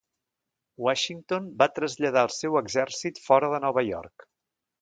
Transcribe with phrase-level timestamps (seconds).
[0.85, 4.31] Washington va traslladar el seu exèrcit fora de Nova York.